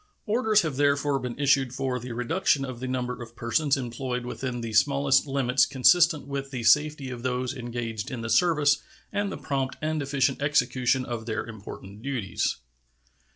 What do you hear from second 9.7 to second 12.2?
and efficient execution of their important